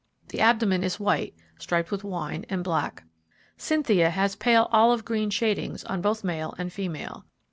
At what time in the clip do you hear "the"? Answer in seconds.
0.29-0.39